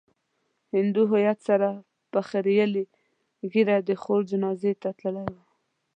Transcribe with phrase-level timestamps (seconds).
[0.75, 1.67] هندو هويت سره
[2.11, 2.83] په خريلې
[3.51, 5.35] ږيره د خور جنازې ته تللی و.